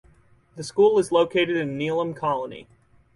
[0.55, 2.67] The school is located in Neelum Colony.